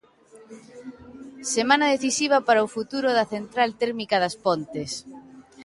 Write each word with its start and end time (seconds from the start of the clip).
Semana 1.55 1.91
decisiva 1.95 2.37
para 2.47 2.65
o 2.65 2.71
futuro 2.75 3.09
da 3.17 3.25
central 3.33 3.69
térmica 3.81 4.15
das 4.23 4.35
Pontes. 4.45 4.91